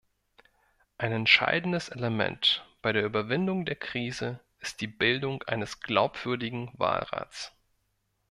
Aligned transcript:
Ein 0.97 1.11
entscheidendes 1.11 1.89
Element 1.89 2.65
bei 2.81 2.91
der 2.91 3.05
Überwindung 3.05 3.65
der 3.67 3.75
Krise 3.75 4.39
ist 4.57 4.81
die 4.81 4.87
Bildung 4.87 5.43
eines 5.43 5.79
glaubwürdigen 5.79 6.71
Wahlrats. 6.73 7.55